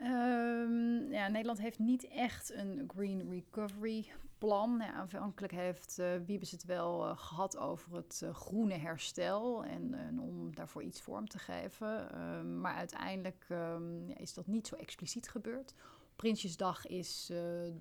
Um, 0.00 1.10
ja, 1.10 1.28
Nederland 1.28 1.60
heeft 1.60 1.78
niet 1.78 2.08
echt 2.08 2.54
een 2.54 2.90
Green 2.94 3.30
Recovery 3.30 4.06
plan. 4.46 4.76
Ja, 4.78 4.92
aanvankelijk 4.92 5.52
heeft 5.52 5.98
uh, 5.98 6.06
Wiebes 6.26 6.50
het 6.50 6.64
wel 6.64 7.08
uh, 7.08 7.16
gehad 7.16 7.56
over 7.56 7.96
het 7.96 8.20
uh, 8.24 8.34
groene 8.34 8.74
herstel 8.74 9.64
en 9.64 10.20
om 10.20 10.54
daarvoor 10.54 10.82
iets 10.82 11.00
vorm 11.00 11.28
te 11.28 11.38
geven. 11.38 12.20
Um, 12.20 12.60
maar 12.60 12.74
uiteindelijk 12.74 13.46
um, 13.48 14.08
ja, 14.08 14.18
is 14.18 14.34
dat 14.34 14.46
niet 14.46 14.66
zo 14.66 14.74
expliciet 14.74 15.28
gebeurd. 15.28 15.74
Prinsjesdag 16.16 16.86
is 16.86 17.32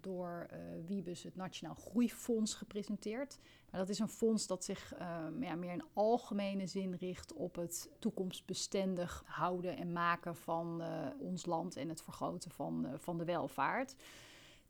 door 0.01 0.47
uh, 0.51 0.57
Wiebes 0.87 1.23
het 1.23 1.35
Nationaal 1.35 1.75
Groeifonds 1.75 2.53
gepresenteerd. 2.53 3.37
Maar 3.69 3.79
dat 3.79 3.89
is 3.89 3.99
een 3.99 4.09
fonds 4.09 4.47
dat 4.47 4.63
zich 4.63 4.93
uh, 4.93 4.99
ja, 5.39 5.55
meer 5.55 5.71
in 5.71 5.83
algemene 5.93 6.67
zin 6.67 6.93
richt 6.93 7.33
op 7.33 7.55
het 7.55 7.89
toekomstbestendig 7.99 9.23
houden 9.25 9.77
en 9.77 9.91
maken 9.91 10.35
van 10.35 10.83
ons 11.19 11.45
land 11.45 11.75
en 11.75 11.89
het 11.89 12.01
vergroten 12.01 12.51
van, 12.51 12.87
van 12.95 13.17
de 13.17 13.25
welvaart. 13.25 13.95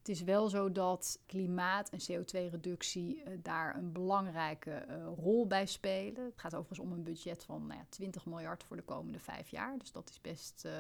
Het 0.01 0.10
is 0.10 0.24
wel 0.24 0.50
zo 0.50 0.72
dat 0.72 1.20
klimaat 1.25 1.89
en 1.89 2.00
CO2-reductie 2.00 3.15
uh, 3.15 3.34
daar 3.41 3.75
een 3.75 3.91
belangrijke 3.91 4.86
uh, 4.89 4.96
rol 5.17 5.48
bij 5.48 5.65
spelen. 5.65 6.25
Het 6.25 6.39
gaat 6.39 6.55
overigens 6.55 6.79
om 6.79 6.91
een 6.91 7.03
budget 7.03 7.43
van 7.43 7.67
nou 7.67 7.79
ja, 7.79 7.86
20 7.89 8.25
miljard 8.25 8.63
voor 8.63 8.75
de 8.75 8.84
komende 8.84 9.20
vijf 9.20 9.50
jaar. 9.50 9.77
Dus 9.77 9.91
dat 9.91 10.10
is 10.10 10.22
best 10.22 10.63
uh, 10.65 10.72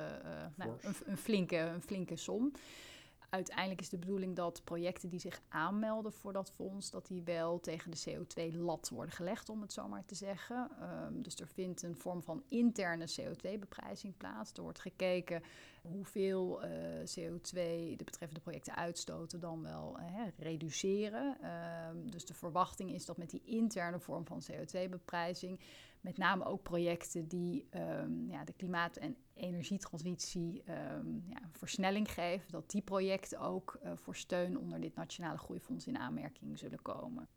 nou, 0.55 0.71
een, 0.81 0.95
een, 1.05 1.17
flinke, 1.17 1.57
een 1.57 1.81
flinke 1.81 2.15
som 2.15 2.51
uiteindelijk 3.31 3.81
is 3.81 3.89
de 3.89 3.97
bedoeling 3.97 4.35
dat 4.35 4.61
projecten 4.63 5.09
die 5.09 5.19
zich 5.19 5.41
aanmelden 5.49 6.13
voor 6.13 6.33
dat 6.33 6.51
fonds, 6.51 6.89
dat 6.89 7.07
die 7.07 7.23
wel 7.23 7.59
tegen 7.59 7.91
de 7.91 8.03
CO2-lat 8.09 8.89
worden 8.89 9.15
gelegd, 9.15 9.49
om 9.49 9.61
het 9.61 9.73
zo 9.73 9.87
maar 9.87 10.05
te 10.05 10.15
zeggen. 10.15 10.71
Um, 10.81 11.21
dus 11.21 11.35
er 11.35 11.47
vindt 11.47 11.81
een 11.81 11.95
vorm 11.95 12.23
van 12.23 12.43
interne 12.47 13.05
CO2-beprijzing 13.19 14.17
plaats. 14.17 14.53
Er 14.53 14.61
wordt 14.61 14.79
gekeken 14.79 15.43
hoeveel 15.81 16.63
uh, 16.63 16.69
CO2 16.99 17.53
de 17.53 18.03
betreffende 18.05 18.41
projecten 18.41 18.75
uitstoten, 18.75 19.39
dan 19.39 19.61
wel 19.61 19.99
reduceren. 20.37 21.37
Um, 21.89 22.11
dus 22.11 22.25
de 22.25 22.33
verwachting 22.33 22.91
is 22.91 23.05
dat 23.05 23.17
met 23.17 23.29
die 23.29 23.41
interne 23.45 23.99
vorm 23.99 24.25
van 24.25 24.41
CO2-beprijzing 24.51 25.59
met 26.01 26.17
name 26.17 26.45
ook 26.45 26.63
projecten 26.63 27.27
die 27.27 27.67
um, 27.75 28.29
ja, 28.29 28.43
de 28.43 28.53
klimaat- 28.53 28.97
en 28.97 29.15
energietransitie 29.33 30.63
um, 30.97 31.23
ja, 31.27 31.39
versnelling 31.51 32.11
geven, 32.11 32.51
dat 32.51 32.71
die 32.71 32.81
projecten 32.81 33.39
ook 33.39 33.79
uh, 33.83 33.91
voor 33.95 34.15
steun 34.15 34.57
onder 34.57 34.81
dit 34.81 34.95
Nationale 34.95 35.37
Groeifonds 35.37 35.87
in 35.87 35.97
aanmerking 35.97 36.59
zullen 36.59 36.81
komen. 36.81 37.27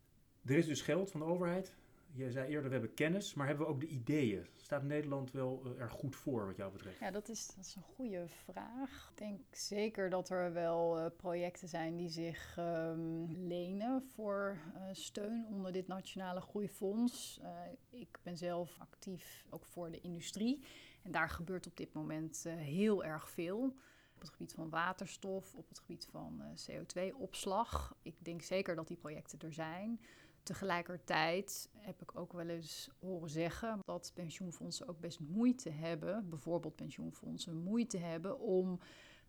Er 0.45 0.57
is 0.57 0.65
dus 0.65 0.81
geld 0.81 1.11
van 1.11 1.19
de 1.19 1.25
overheid 1.25 1.75
je 2.15 2.31
zei 2.31 2.47
eerder, 2.47 2.63
we 2.63 2.71
hebben 2.71 2.93
kennis, 2.93 3.33
maar 3.33 3.47
hebben 3.47 3.65
we 3.65 3.71
ook 3.71 3.79
de 3.79 3.87
ideeën? 3.87 4.47
Staat 4.55 4.83
Nederland 4.83 5.31
wel 5.31 5.61
uh, 5.65 5.81
er 5.81 5.89
goed 5.89 6.15
voor 6.15 6.45
wat 6.45 6.55
jou 6.55 6.71
betreft? 6.71 6.99
Ja, 6.99 7.11
dat 7.11 7.29
is, 7.29 7.47
dat 7.47 7.65
is 7.65 7.75
een 7.75 7.95
goede 7.95 8.27
vraag. 8.27 9.09
Ik 9.11 9.17
denk 9.17 9.39
zeker 9.51 10.09
dat 10.09 10.29
er 10.29 10.53
wel 10.53 10.99
uh, 10.99 11.05
projecten 11.17 11.67
zijn 11.67 11.95
die 11.95 12.09
zich 12.09 12.55
um, 12.59 13.31
lenen 13.31 14.03
voor 14.13 14.57
uh, 14.75 14.81
steun 14.91 15.45
onder 15.49 15.71
dit 15.71 15.87
Nationale 15.87 16.41
Groeifonds. 16.41 17.41
ik 17.89 18.19
ben 18.23 18.37
zelf 18.37 18.75
actief 18.79 19.45
ook 19.49 19.65
voor 19.65 19.91
de 19.91 20.01
industrie. 20.01 20.63
En 21.03 21.11
daar 21.11 21.29
gebeurt 21.29 21.67
op 21.67 21.77
dit 21.77 21.93
moment 21.93 22.43
heel 22.49 23.03
erg 23.03 23.29
veel 23.29 23.75
op 24.15 24.21
het 24.21 24.29
gebied 24.29 24.53
van 24.53 24.69
waterstof, 24.69 25.55
op 25.55 25.69
het 25.69 25.79
gebied 25.79 26.07
van 26.11 26.41
uh, 26.41 26.77
CO2-opslag. 26.77 27.95
Ik 28.01 28.15
denk 28.17 28.41
zeker 28.41 28.75
dat 28.75 28.87
die 28.87 28.97
projecten 28.97 29.39
er 29.39 29.53
zijn. 29.53 29.99
Tegelijkertijd 30.45 31.69
heb 31.73 32.01
ik 32.01 32.19
ook 32.19 32.33
wel 32.33 32.47
eens 32.47 32.89
horen 32.99 33.29
zeggen 33.29 33.79
dat 33.85 34.11
pensioenfondsen 34.13 34.87
ook 34.87 34.99
best 34.99 35.19
moeite 35.19 35.69
hebben, 35.69 36.29
bijvoorbeeld 36.29 36.75
pensioenfondsen, 36.75 37.63
moeite 37.63 37.97
hebben 37.97 38.39
om 38.39 38.79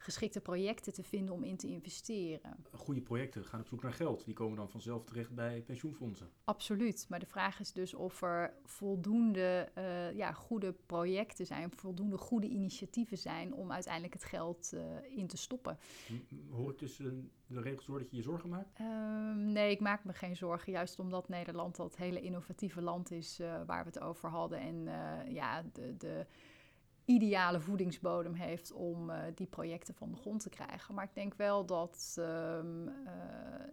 geschikte 0.06 0.40
projecten 0.40 0.92
te 0.92 1.02
vinden 1.02 1.34
om 1.34 1.44
in 1.44 1.56
te 1.56 1.66
investeren. 1.66 2.64
Goede 2.72 3.00
projecten 3.00 3.44
gaan 3.44 3.60
op 3.60 3.66
zoek 3.66 3.82
naar 3.82 3.92
geld. 3.92 4.24
Die 4.24 4.34
komen 4.34 4.56
dan 4.56 4.70
vanzelf 4.70 5.04
terecht 5.04 5.34
bij 5.34 5.62
pensioenfondsen. 5.62 6.30
Absoluut. 6.44 7.06
Maar 7.08 7.18
de 7.18 7.26
vraag 7.26 7.60
is 7.60 7.72
dus 7.72 7.94
of 7.94 8.22
er 8.22 8.54
voldoende 8.64 9.68
uh, 9.78 10.12
ja, 10.16 10.32
goede 10.32 10.72
projecten 10.72 11.46
zijn, 11.46 11.70
voldoende 11.70 12.18
goede 12.18 12.48
initiatieven 12.48 13.18
zijn 13.18 13.54
om 13.54 13.72
uiteindelijk 13.72 14.12
het 14.12 14.24
geld 14.24 14.70
uh, 14.74 14.82
in 15.18 15.26
te 15.26 15.36
stoppen. 15.36 15.78
Hoor 16.50 16.70
ik 16.70 16.76
tussen 16.76 17.30
de 17.46 17.60
regels 17.60 17.86
door 17.86 17.98
dat 17.98 18.10
je 18.10 18.16
je 18.16 18.22
zorgen 18.22 18.48
maakt? 18.48 18.80
Uh, 18.80 19.34
nee, 19.34 19.70
ik 19.70 19.80
maak 19.80 20.04
me 20.04 20.12
geen 20.12 20.36
zorgen. 20.36 20.72
Juist 20.72 20.98
omdat 20.98 21.28
Nederland 21.28 21.76
dat 21.76 21.96
hele 21.96 22.20
innovatieve 22.20 22.82
land 22.82 23.10
is 23.10 23.40
uh, 23.40 23.60
waar 23.66 23.84
we 23.84 23.90
het 23.90 24.00
over 24.00 24.28
hadden. 24.28 24.58
En 24.58 24.88
ja, 25.32 25.62
de. 25.72 25.96
de 25.96 26.26
ideale 27.06 27.60
voedingsbodem 27.60 28.34
heeft 28.34 28.72
om 28.72 29.10
uh, 29.10 29.18
die 29.34 29.46
projecten 29.46 29.94
van 29.94 30.10
de 30.10 30.16
grond 30.16 30.40
te 30.40 30.48
krijgen. 30.48 30.94
Maar 30.94 31.04
ik 31.04 31.14
denk 31.14 31.34
wel 31.34 31.66
dat, 31.66 32.16
um, 32.18 32.88
uh, 32.88 32.94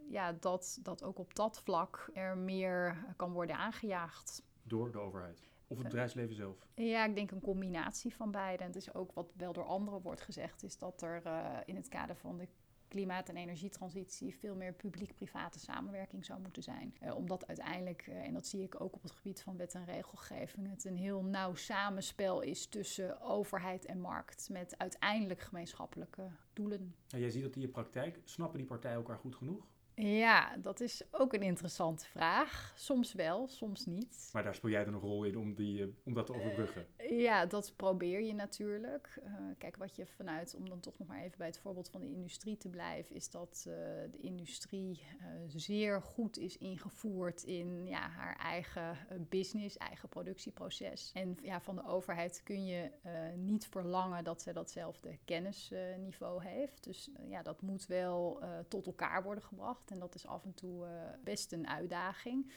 ja, 0.09 0.31
dat, 0.39 0.79
dat 0.83 1.03
ook 1.03 1.19
op 1.19 1.35
dat 1.35 1.59
vlak 1.59 2.09
er 2.13 2.37
meer 2.37 3.05
kan 3.15 3.31
worden 3.31 3.57
aangejaagd. 3.57 4.43
Door 4.63 4.91
de 4.91 4.99
overheid? 4.99 5.41
Of 5.67 5.77
het 5.77 5.87
bedrijfsleven 5.87 6.35
zelf? 6.35 6.67
Ja, 6.75 7.05
ik 7.05 7.15
denk 7.15 7.31
een 7.31 7.41
combinatie 7.41 8.15
van 8.15 8.31
beide. 8.31 8.63
En 8.63 8.67
het 8.67 8.75
is 8.75 8.93
ook 8.93 9.11
wat 9.13 9.33
wel 9.37 9.53
door 9.53 9.65
anderen 9.65 10.01
wordt 10.01 10.21
gezegd, 10.21 10.63
is 10.63 10.77
dat 10.77 11.01
er 11.01 11.21
uh, 11.25 11.57
in 11.65 11.75
het 11.75 11.87
kader 11.87 12.15
van 12.15 12.37
de 12.37 12.47
klimaat- 12.93 13.29
en 13.29 13.37
energietransitie 13.37 14.35
veel 14.35 14.55
meer 14.55 14.73
publiek-private 14.73 15.59
samenwerking 15.59 16.25
zou 16.25 16.41
moeten 16.41 16.63
zijn. 16.63 16.93
Uh, 17.03 17.15
omdat 17.15 17.47
uiteindelijk, 17.47 18.07
uh, 18.07 18.15
en 18.15 18.33
dat 18.33 18.47
zie 18.47 18.63
ik 18.63 18.81
ook 18.81 18.95
op 18.95 19.01
het 19.01 19.11
gebied 19.11 19.41
van 19.41 19.57
wet 19.57 19.73
en 19.73 19.85
regelgeving, 19.85 20.69
het 20.69 20.85
een 20.85 20.97
heel 20.97 21.23
nauw 21.23 21.55
samenspel 21.55 22.41
is 22.41 22.65
tussen 22.65 23.21
overheid 23.21 23.85
en 23.85 23.99
markt. 23.99 24.49
Met 24.49 24.77
uiteindelijk 24.77 25.39
gemeenschappelijke 25.39 26.29
doelen. 26.53 26.95
En 27.09 27.19
jij 27.19 27.29
ziet 27.29 27.43
dat 27.43 27.55
in 27.55 27.61
je 27.61 27.67
praktijk. 27.67 28.19
Snappen 28.23 28.57
die 28.57 28.67
partijen 28.67 28.97
elkaar 28.97 29.17
goed 29.17 29.35
genoeg? 29.35 29.72
Ja, 29.95 30.57
dat 30.57 30.79
is 30.79 31.03
ook 31.11 31.33
een 31.33 31.41
interessante 31.41 32.05
vraag. 32.05 32.73
Soms 32.75 33.13
wel, 33.13 33.47
soms 33.47 33.85
niet. 33.85 34.29
Maar 34.33 34.43
daar 34.43 34.55
speel 34.55 34.69
jij 34.69 34.83
dan 34.83 34.93
een 34.93 34.99
rol 34.99 35.23
in 35.23 35.37
om, 35.37 35.53
die, 35.53 35.79
uh, 35.79 35.87
om 36.03 36.13
dat 36.13 36.25
te 36.25 36.33
overbruggen? 36.33 36.85
Uh, 36.97 37.21
ja, 37.21 37.45
dat 37.45 37.73
probeer 37.75 38.21
je 38.21 38.33
natuurlijk. 38.33 39.19
Uh, 39.23 39.31
kijk, 39.57 39.77
wat 39.77 39.95
je 39.95 40.05
vanuit, 40.05 40.55
om 40.55 40.69
dan 40.69 40.79
toch 40.79 40.97
nog 40.97 41.07
maar 41.07 41.21
even 41.21 41.37
bij 41.37 41.47
het 41.47 41.59
voorbeeld 41.59 41.89
van 41.89 42.01
de 42.01 42.07
industrie 42.07 42.57
te 42.57 42.69
blijven, 42.69 43.15
is 43.15 43.29
dat 43.29 43.61
de 43.63 44.19
industrie 44.19 45.01
zeer 45.47 46.01
goed 46.01 46.37
is 46.37 46.57
ingevoerd 46.57 47.43
in 47.43 47.87
ja, 47.87 48.09
haar 48.09 48.35
eigen 48.35 48.97
business, 49.29 49.77
eigen 49.77 50.09
productieproces. 50.09 51.11
En 51.13 51.37
ja, 51.41 51.61
van 51.61 51.75
de 51.75 51.85
overheid 51.85 52.41
kun 52.43 52.65
je 52.65 52.91
niet 53.35 53.67
verlangen 53.67 54.23
dat 54.23 54.41
ze 54.41 54.53
datzelfde 54.53 55.17
kennisniveau 55.25 56.43
heeft. 56.43 56.83
Dus 56.83 57.09
ja, 57.29 57.41
dat 57.41 57.61
moet 57.61 57.85
wel 57.85 58.43
tot 58.67 58.85
elkaar 58.85 59.23
worden 59.23 59.43
gebracht. 59.43 59.82
En 59.91 59.99
dat 59.99 60.15
is 60.15 60.27
af 60.27 60.43
en 60.43 60.53
toe 60.53 60.85
uh, 60.85 60.91
best 61.23 61.51
een 61.51 61.67
uitdaging. 61.67 62.51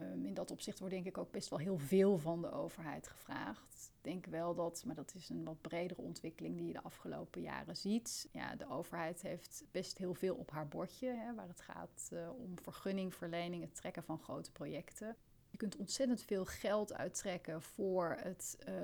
Um, 0.00 0.26
in 0.26 0.34
dat 0.34 0.50
opzicht 0.50 0.78
wordt 0.78 0.94
denk 0.94 1.06
ik 1.06 1.18
ook 1.18 1.30
best 1.30 1.48
wel 1.48 1.58
heel 1.58 1.78
veel 1.78 2.18
van 2.18 2.42
de 2.42 2.50
overheid 2.50 3.08
gevraagd. 3.08 3.92
Ik 3.96 4.04
denk 4.04 4.26
wel 4.26 4.54
dat, 4.54 4.82
maar 4.86 4.94
dat 4.94 5.14
is 5.14 5.28
een 5.28 5.44
wat 5.44 5.60
bredere 5.60 6.00
ontwikkeling 6.00 6.56
die 6.56 6.66
je 6.66 6.72
de 6.72 6.82
afgelopen 6.82 7.40
jaren 7.40 7.76
ziet. 7.76 8.28
Ja, 8.32 8.56
de 8.56 8.68
overheid 8.68 9.22
heeft 9.22 9.64
best 9.70 9.98
heel 9.98 10.14
veel 10.14 10.34
op 10.34 10.50
haar 10.50 10.68
bordje, 10.68 11.08
hè, 11.08 11.34
waar 11.34 11.48
het 11.48 11.60
gaat 11.60 12.08
uh, 12.12 12.30
om 12.38 12.58
vergunningverlening, 12.58 13.62
het 13.62 13.74
trekken 13.74 14.02
van 14.02 14.18
grote 14.18 14.52
projecten. 14.52 15.16
Je 15.50 15.56
kunt 15.56 15.76
ontzettend 15.76 16.22
veel 16.22 16.44
geld 16.44 16.92
uittrekken 16.92 17.62
voor 17.62 18.16
het 18.20 18.58
uh, 18.60 18.74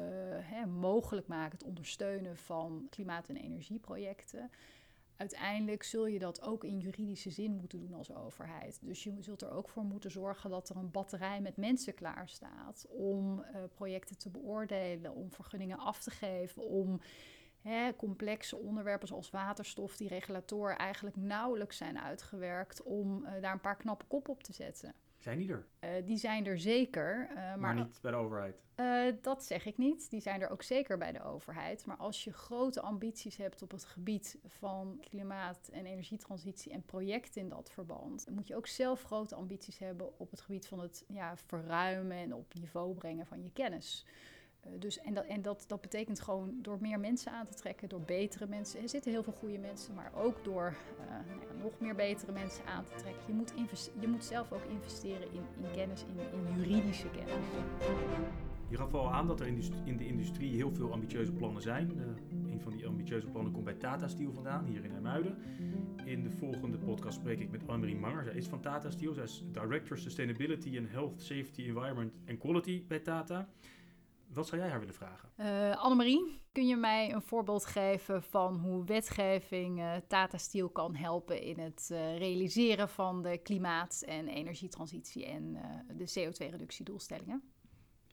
hè, 0.41 0.67
mogelijk 0.67 1.27
maken, 1.27 1.59
het 1.59 1.67
ondersteunen 1.67 2.37
van 2.37 2.87
klimaat- 2.91 3.29
en 3.29 3.37
energieprojecten 3.37 4.51
uiteindelijk 5.17 5.83
zul 5.83 6.07
je 6.07 6.19
dat 6.19 6.43
ook 6.43 6.65
in 6.65 6.79
juridische 6.79 7.31
zin 7.31 7.57
moeten 7.57 7.81
doen 7.81 7.95
als 7.95 8.15
overheid. 8.15 8.79
Dus 8.83 9.05
je 9.05 9.17
zult 9.21 9.43
er 9.43 9.51
ook 9.51 9.69
voor 9.69 9.85
moeten 9.85 10.11
zorgen 10.11 10.51
dat 10.51 10.69
er 10.69 10.77
een 10.77 10.91
batterij 10.91 11.41
met 11.41 11.57
mensen 11.57 11.95
klaar 11.95 12.29
staat 12.29 12.87
om 12.89 13.39
uh, 13.39 13.45
projecten 13.75 14.19
te 14.19 14.31
beoordelen, 14.31 15.15
om 15.15 15.33
vergunningen 15.33 15.79
af 15.79 16.01
te 16.01 16.11
geven, 16.11 16.63
om 16.63 17.01
hè, 17.61 17.97
complexe 17.97 18.57
onderwerpen 18.57 19.09
zoals 19.09 19.31
waterstof, 19.31 19.97
die 19.97 20.09
regulatoren 20.09 20.79
eigenlijk 20.79 21.17
nauwelijks 21.17 21.77
zijn 21.77 21.99
uitgewerkt, 21.99 22.83
om 22.83 23.25
uh, 23.25 23.31
daar 23.41 23.53
een 23.53 23.61
paar 23.61 23.77
knappe 23.77 24.05
kop 24.05 24.29
op 24.29 24.43
te 24.43 24.53
zetten. 24.53 24.95
Zijn 25.25 25.39
die 25.39 25.51
er? 25.51 25.67
Uh, 25.81 26.07
die 26.07 26.17
zijn 26.17 26.47
er 26.47 26.59
zeker. 26.59 27.29
Uh, 27.31 27.37
maar, 27.37 27.59
maar, 27.59 27.75
niet 27.75 27.99
bij 28.03 28.11
de 28.11 28.17
overheid? 28.17 28.63
Uh, 28.77 29.13
dat 29.23 29.45
zeg 29.45 29.67
ik 29.67 29.79
niet. 29.79 30.11
Die 30.11 30.21
zijn 30.21 30.41
er 30.41 30.49
ook 30.49 30.63
zeker 30.63 30.99
bij 30.99 31.13
de 31.13 31.23
overheid. 31.23 31.87
Maar 31.87 31.97
als 31.97 32.25
je 32.25 32.33
grote 32.33 32.81
ambities 32.81 33.37
hebt 33.37 33.63
op 33.63 33.71
het 33.71 33.85
gebied 33.85 34.39
van 34.47 34.99
klimaat- 35.01 35.69
en 35.73 35.87
energietransitie 35.87 36.73
en 36.73 36.83
projecten 36.83 37.41
in 37.41 37.49
dat 37.49 37.71
verband, 37.71 38.27
moet 38.31 38.47
je 38.47 38.57
ook 38.57 38.67
zelf 38.67 39.03
grote 39.03 39.35
ambities 39.35 39.79
hebben 39.79 40.19
op 40.19 40.31
het 40.31 40.41
gebied 40.41 40.67
van 40.67 40.81
het 40.81 41.05
ja, 41.09 41.37
verruimen 41.37 42.17
en 42.17 42.35
op 42.35 42.55
niveau 42.55 42.95
brengen 42.95 43.27
van 43.27 43.43
je 43.43 43.53
kennis. 43.53 44.07
Uh, 44.67 44.81
dus, 44.81 45.01
en 45.01 45.15
dat, 45.15 45.25
en 45.25 45.43
dat, 45.43 45.65
dat 45.67 45.81
betekent 45.81 46.21
gewoon 46.21 46.59
door 46.63 46.79
meer 46.81 47.01
mensen 47.01 47.33
aan 47.33 47.47
te 47.47 47.55
trekken, 47.55 47.89
door 47.89 48.01
betere 48.01 48.47
mensen. 48.47 48.83
Er 48.83 48.89
zitten 48.89 49.11
heel 49.11 49.23
veel 49.23 49.33
goede 49.33 49.59
mensen, 49.59 49.95
maar 49.95 50.13
ook 50.15 50.45
door 50.45 50.75
uh, 51.01 51.11
nou 51.29 51.41
ja, 51.41 51.63
nog 51.63 51.81
meer 51.81 51.95
betere 51.95 52.33
mensen 52.33 52.67
aan 52.67 52.85
te 52.85 52.95
trekken. 52.97 53.23
Je 53.27 53.33
moet, 53.33 53.53
je 54.01 54.09
moet 54.09 54.25
zelf 54.25 54.53
ook 54.53 54.65
investeren 54.65 55.33
in, 55.33 55.65
in 55.65 55.71
kennis, 55.73 56.05
in, 56.05 56.39
in, 56.39 56.63
juridische 56.63 57.09
kennis. 57.11 57.47
Je 58.69 58.77
gaf 58.77 58.95
al 58.95 59.13
aan 59.13 59.27
dat 59.27 59.41
er 59.41 59.47
in 59.85 59.97
de 59.97 60.07
industrie 60.07 60.55
heel 60.55 60.73
veel 60.73 60.93
ambitieuze 60.93 61.33
plannen 61.33 61.63
zijn. 61.63 61.93
Uh, 61.97 62.53
een 62.53 62.61
van 62.61 62.73
die 62.73 62.87
ambitieuze 62.87 63.27
plannen 63.27 63.53
komt 63.53 63.65
bij 63.65 63.75
Tata 63.75 64.09
Steel 64.09 64.33
vandaan, 64.33 64.65
hier 64.65 64.85
in 64.85 64.93
IJmuiden. 64.93 65.37
In 66.05 66.23
de 66.23 66.31
volgende 66.31 66.79
podcast 66.79 67.19
spreek 67.19 67.41
ik 67.41 67.51
met 67.51 67.61
Annemarie 67.67 67.97
Manger. 67.97 68.25
Zij 68.25 68.35
is 68.35 68.47
van 68.47 68.61
Tata 68.61 68.91
Steel. 68.91 69.15
Zij 69.15 69.25
is 69.25 69.45
Director 69.53 69.99
Sustainability 69.99 70.79
and 70.79 70.91
Health, 70.91 71.21
Safety, 71.21 71.63
Environment 71.63 72.13
and 72.29 72.39
Quality 72.39 72.85
bij 72.87 72.99
Tata. 72.99 73.49
Wat 74.35 74.47
zou 74.47 74.61
jij 74.61 74.71
haar 74.71 74.79
willen 74.79 74.95
vragen? 74.95 75.29
Uh, 75.41 75.77
Annemarie, 75.83 76.41
kun 76.53 76.67
je 76.67 76.77
mij 76.77 77.13
een 77.13 77.23
voorbeeld 77.23 77.67
geven 77.67 78.23
van 78.23 78.57
hoe 78.57 78.85
wetgeving 78.85 79.79
uh, 79.79 79.95
Tata 80.09 80.39
Steel 80.39 80.69
kan 80.69 80.95
helpen 80.95 81.43
in 81.43 81.59
het 81.59 81.89
uh, 81.93 82.19
realiseren 82.19 82.89
van 82.89 83.23
de 83.23 83.39
klimaat- 83.39 84.03
en 84.07 84.29
energietransitie 84.29 85.27
en 85.27 85.59
de 85.97 86.09
CO2-reductiedoelstellingen? 86.09 87.43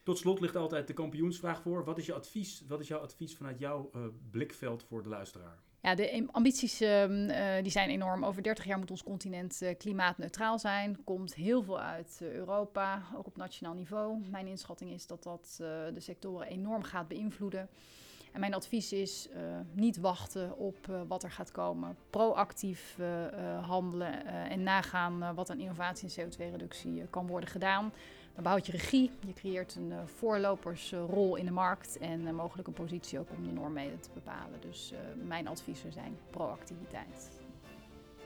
Tot 0.03 0.17
slot 0.17 0.39
ligt 0.39 0.55
altijd 0.55 0.87
de 0.87 0.93
kampioensvraag 0.93 1.61
voor. 1.61 1.83
Wat 1.83 1.97
is, 1.97 2.05
je 2.05 2.13
advies, 2.13 2.63
wat 2.67 2.79
is 2.79 2.87
jouw 2.87 2.99
advies 2.99 3.35
vanuit 3.35 3.59
jouw 3.59 3.91
blikveld 4.31 4.83
voor 4.83 5.03
de 5.03 5.09
luisteraar? 5.09 5.59
Ja, 5.81 5.95
de 5.95 6.27
ambities 6.31 6.81
uh, 6.81 7.05
die 7.61 7.71
zijn 7.71 7.89
enorm. 7.89 8.25
Over 8.25 8.43
30 8.43 8.65
jaar 8.65 8.77
moet 8.77 8.91
ons 8.91 9.03
continent 9.03 9.59
uh, 9.63 9.69
klimaatneutraal 9.77 10.59
zijn. 10.59 11.03
Komt 11.03 11.35
heel 11.35 11.63
veel 11.63 11.79
uit 11.79 12.19
uh, 12.21 12.31
Europa, 12.33 13.01
ook 13.15 13.25
op 13.25 13.37
nationaal 13.37 13.73
niveau. 13.73 14.17
Mijn 14.29 14.47
inschatting 14.47 14.91
is 14.91 15.07
dat 15.07 15.23
dat 15.23 15.55
de 15.93 15.99
sectoren 15.99 16.47
enorm 16.47 16.83
gaat 16.83 17.07
beïnvloeden. 17.07 17.69
En 18.31 18.39
mijn 18.39 18.53
advies 18.53 18.93
is 18.93 19.29
niet 19.73 19.97
wachten 19.97 20.57
op 20.57 21.03
wat 21.07 21.23
er 21.23 21.31
gaat 21.31 21.51
komen. 21.51 21.97
Proactief 22.09 22.97
handelen 23.61 24.25
en 24.25 24.63
nagaan 24.63 25.35
wat 25.35 25.49
aan 25.49 25.59
innovatie 25.59 26.09
en 26.15 26.31
CO2-reductie 26.31 27.05
kan 27.09 27.27
worden 27.27 27.49
gedaan. 27.49 27.93
Dan 28.33 28.43
behoud 28.43 28.65
je 28.65 28.71
regie, 28.71 29.11
je 29.25 29.33
creëert 29.33 29.75
een 29.75 29.89
uh, 29.89 29.97
voorlopersrol 30.05 31.35
in 31.35 31.45
de 31.45 31.51
markt 31.51 31.97
en 31.97 32.21
uh, 32.21 32.31
mogelijk 32.31 32.67
een 32.67 32.73
positie 32.73 33.19
ook 33.19 33.29
om 33.37 33.43
de 33.43 33.51
norm 33.51 33.73
mede 33.73 33.99
te 33.99 34.09
bepalen. 34.13 34.61
Dus 34.61 34.91
uh, 34.93 34.99
mijn 35.27 35.47
adviezen 35.47 35.91
zijn 35.91 36.17
proactiviteit. 36.29 37.31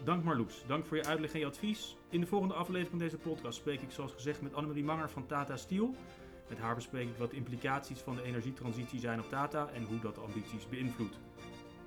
Dank 0.04 0.24
Marloes, 0.24 0.64
dank 0.68 0.86
voor 0.86 0.98
je 0.98 1.06
uitleg 1.06 1.34
en 1.34 1.40
je 1.40 1.46
advies. 1.46 1.98
In 2.10 2.20
de 2.20 2.28
volgende 2.28 2.54
aflevering 2.54 2.90
van 2.90 3.00
deze 3.00 3.18
podcast 3.18 3.58
spreek 3.58 3.82
ik 3.82 3.92
zoals 3.92 4.14
gezegd 4.14 4.42
met 4.42 4.54
Annemarie 4.54 4.84
Manger 4.84 5.10
van 5.10 5.26
Tata 5.26 5.58
Steel. 5.58 5.96
Met 6.50 6.58
haar 6.58 6.76
bespreek 6.76 7.10
ik 7.10 7.18
wat 7.18 7.30
de 7.30 7.36
implicaties 7.36 8.00
van 8.00 8.16
de 8.16 8.24
energietransitie 8.24 9.00
zijn 9.00 9.20
op 9.20 9.30
Tata 9.30 9.70
en 9.74 9.84
hoe 9.84 10.00
dat 10.00 10.16
de 10.16 10.22
ambities 10.22 10.70
beïnvloedt. 10.70 11.20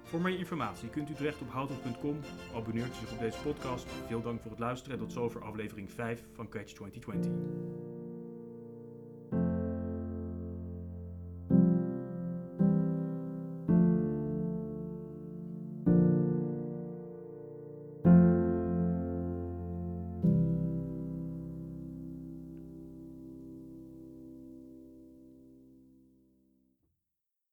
Voor 0.02 0.20
meer 0.20 0.38
informatie 0.38 0.88
kunt 0.88 1.10
u 1.10 1.14
terecht 1.14 1.40
op 1.40 1.50
houten.com. 1.50 2.20
Abonneert 2.54 2.88
u 2.88 2.98
zich 2.98 3.12
op 3.12 3.18
deze 3.18 3.38
podcast. 3.38 3.86
Veel 4.06 4.22
dank 4.22 4.40
voor 4.40 4.50
het 4.50 4.60
luisteren 4.60 4.98
en 4.98 5.04
tot 5.04 5.12
zover 5.12 5.42
aflevering 5.42 5.92
5 5.92 6.24
van 6.32 6.48
Catch 6.48 6.72
2020. 6.72 7.87